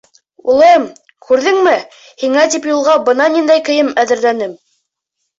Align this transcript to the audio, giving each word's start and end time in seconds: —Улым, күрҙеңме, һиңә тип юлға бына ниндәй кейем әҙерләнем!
—Улым, 0.51 0.85
күрҙеңме, 1.25 1.73
һиңә 2.23 2.45
тип 2.53 2.65
юлға 2.69 2.95
бына 3.09 3.27
ниндәй 3.35 3.61
кейем 3.69 3.91
әҙерләнем! 4.05 4.57